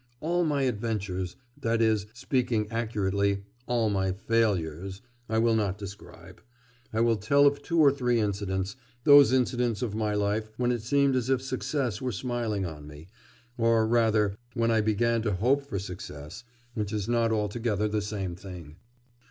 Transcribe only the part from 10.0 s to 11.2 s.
life when it seemed